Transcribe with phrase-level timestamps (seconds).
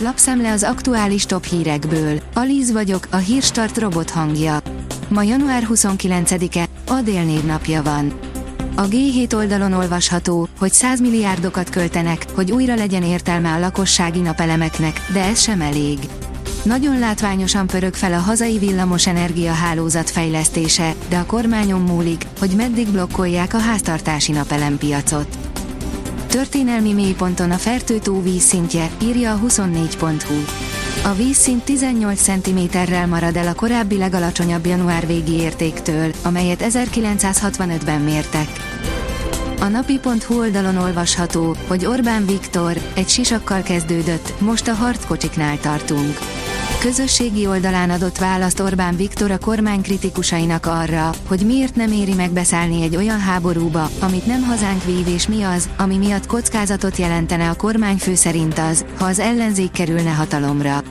[0.00, 2.20] Lapszemle az aktuális top hírekből.
[2.34, 4.58] Alíz vagyok, a hírstart robot hangja.
[5.08, 8.18] Ma január 29-e, Adél névnapja van.
[8.76, 15.00] A G7 oldalon olvasható, hogy 100 milliárdokat költenek, hogy újra legyen értelme a lakossági napelemeknek,
[15.12, 15.98] de ez sem elég.
[16.62, 22.88] Nagyon látványosan pörög fel a hazai villamos energiahálózat fejlesztése, de a kormányon múlik, hogy meddig
[22.88, 25.47] blokkolják a háztartási napelempiacot.
[26.28, 30.34] Történelmi mélyponton a Fertőtó vízszintje, írja a 24.hu.
[31.10, 38.77] A vízszint 18 cm-rel marad el a korábbi legalacsonyabb január végi értéktől, amelyet 1965-ben mértek.
[39.60, 46.18] A napi.hu oldalon olvasható, hogy Orbán Viktor egy sisakkal kezdődött, most a harckocsiknál tartunk
[46.78, 52.82] közösségi oldalán adott választ Orbán Viktor a kormány kritikusainak arra, hogy miért nem éri megbeszállni
[52.82, 57.54] egy olyan háborúba, amit nem hazánk vív és mi az, ami miatt kockázatot jelentene a
[57.54, 60.82] kormányfő szerint az, ha az ellenzék kerülne hatalomra.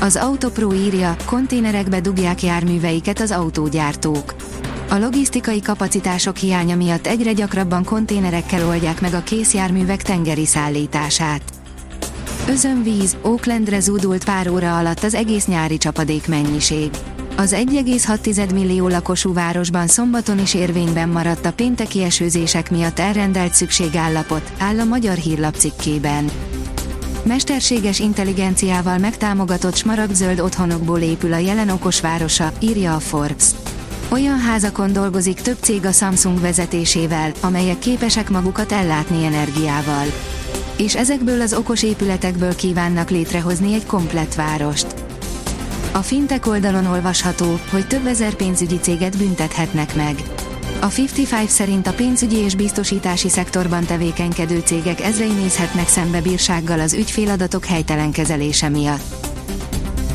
[0.00, 4.34] Az Autopro írja, konténerekbe dugják járműveiket az autógyártók.
[4.94, 11.42] A logisztikai kapacitások hiánya miatt egyre gyakrabban konténerekkel oldják meg a készjárművek tengeri szállítását.
[12.48, 16.90] Özönvíz, Oaklandre zúdult pár óra alatt az egész nyári csapadék mennyiség.
[17.36, 24.52] Az 1,6 millió lakosú városban szombaton is érvényben maradt a pénteki esőzések miatt elrendelt szükségállapot,
[24.58, 26.30] áll a Magyar Hírlap cikkében.
[27.22, 33.44] Mesterséges intelligenciával megtámogatott smaragdzöld otthonokból épül a jelen okos városa, írja a Forbes.
[34.14, 40.06] Olyan házakon dolgozik több cég a Samsung vezetésével, amelyek képesek magukat ellátni energiával
[40.76, 44.86] és ezekből az okos épületekből kívánnak létrehozni egy komplett várost.
[45.92, 50.14] A fintek oldalon olvasható, hogy több ezer pénzügyi céget büntethetnek meg.
[50.80, 56.92] A 55 szerint a pénzügyi és biztosítási szektorban tevékenykedő cégek ezrei nézhetnek szembe bírsággal az
[56.92, 59.23] ügyféladatok helytelen kezelése miatt.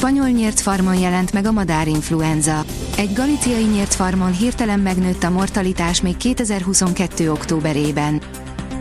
[0.00, 2.64] Spanyol nyírt farmon jelent meg a madárinfluenza.
[2.96, 7.30] Egy galiciai nyírt farmon hirtelen megnőtt a mortalitás még 2022.
[7.30, 8.20] októberében.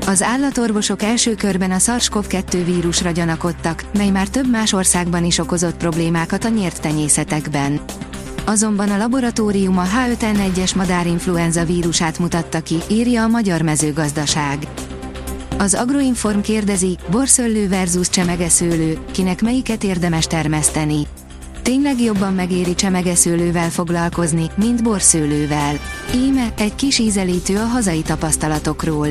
[0.08, 5.78] Az állatorvosok első körben a SARS-CoV-2 vírusra gyanakodtak, mely már több más országban is okozott
[5.78, 7.80] problémákat a nyírt tenyészetekben.
[8.46, 14.68] Azonban a laboratórium a H5N1-es madárinfluenza vírusát mutatta ki, írja a Magyar Mezőgazdaság.
[15.62, 21.08] Az Agroinform kérdezi, borszöllő versus csemegeszőlő, kinek melyiket érdemes termeszteni.
[21.62, 25.80] Tényleg jobban megéri csemegeszőlővel foglalkozni, mint borszőlővel.
[26.16, 29.08] Íme, egy kis ízelítő a hazai tapasztalatokról.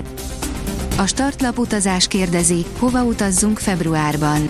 [0.99, 4.49] A startlap utazás kérdezi, hova utazzunk februárban.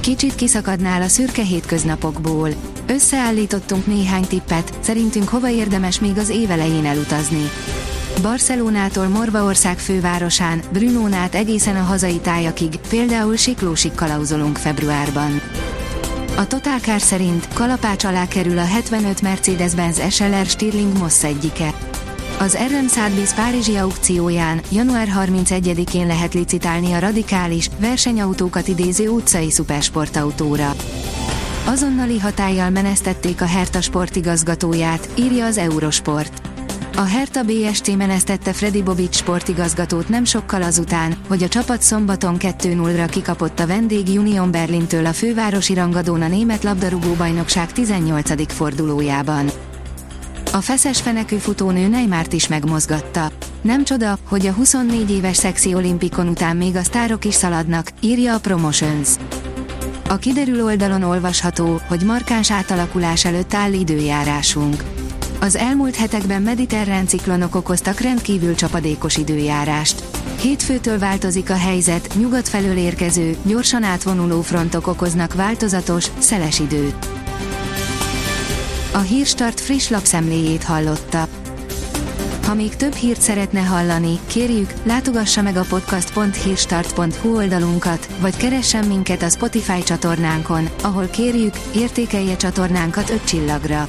[0.00, 2.48] Kicsit kiszakadnál a szürke hétköznapokból.
[2.86, 7.50] Összeállítottunk néhány tippet, szerintünk hova érdemes még az évelején elutazni.
[8.22, 15.40] Barcelonától Morvaország fővárosán, Brunónát egészen a hazai tájakig, például Siklósig kalauzolunk februárban.
[16.36, 21.74] A Totalkár szerint kalapács alá kerül a 75 Mercedes-Benz SLR Stirling Moss egyike.
[22.38, 30.74] Az RM Sotheby's Párizsi aukcióján január 31-én lehet licitálni a radikális, versenyautókat idéző utcai szupersportautóra.
[31.66, 36.53] Azonnali hatállyal menesztették a Herta sportigazgatóját, írja az Eurosport.
[36.96, 43.06] A Herta BST menesztette Freddy Bobic sportigazgatót nem sokkal azután, hogy a csapat szombaton 2-0-ra
[43.10, 48.52] kikapott a vendég Union Berlintől a fővárosi rangadón a német labdarúgó bajnokság 18.
[48.52, 49.50] fordulójában.
[50.52, 53.30] A feszes fenekű futónő Neymárt is megmozgatta.
[53.62, 58.34] Nem csoda, hogy a 24 éves szexi olimpikon után még a sztárok is szaladnak, írja
[58.34, 59.08] a Promotions.
[60.08, 65.03] A kiderül oldalon olvasható, hogy markáns átalakulás előtt áll időjárásunk.
[65.44, 70.04] Az elmúlt hetekben mediterrán ciklonok okoztak rendkívül csapadékos időjárást.
[70.40, 77.08] Hétfőtől változik a helyzet, nyugat felől érkező, gyorsan átvonuló frontok okoznak változatos, szeles időt.
[78.92, 81.28] A Hírstart friss lapszemléjét hallotta.
[82.46, 89.22] Ha még több hírt szeretne hallani, kérjük, látogassa meg a podcast.hírstart.hu oldalunkat, vagy keressen minket
[89.22, 93.88] a Spotify csatornánkon, ahol kérjük, értékelje csatornánkat 5 csillagra.